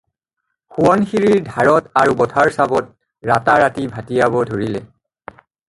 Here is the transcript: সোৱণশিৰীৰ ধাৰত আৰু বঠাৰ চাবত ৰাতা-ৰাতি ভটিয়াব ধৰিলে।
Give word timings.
সোৱণশিৰীৰ 0.77 1.43
ধাৰত 1.49 1.91
আৰু 2.01 2.17
বঠাৰ 2.23 2.51
চাবত 2.57 3.29
ৰাতা-ৰাতি 3.33 3.87
ভটিয়াব 3.95 4.43
ধৰিলে। 4.55 4.85